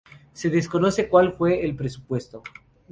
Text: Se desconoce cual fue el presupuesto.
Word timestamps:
Se 0.33 0.49
desconoce 0.49 1.07
cual 1.07 1.33
fue 1.33 1.63
el 1.63 1.75
presupuesto. 1.75 2.41